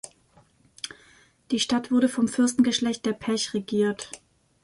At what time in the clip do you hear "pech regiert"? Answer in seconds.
3.13-4.09